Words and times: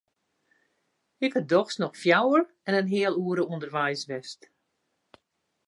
Ik 1.25 1.33
ha 1.35 1.41
dochs 1.51 1.75
noch 1.81 1.99
fjouwer 2.03 2.43
en 2.67 2.77
in 2.79 2.91
heal 2.93 3.15
oere 3.25 3.43
ûnderweis 3.53 4.01
west. 4.09 4.41